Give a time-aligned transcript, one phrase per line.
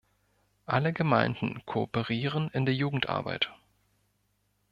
[0.65, 3.51] Alle Gemeinden kooperieren in der Jugendarbeit.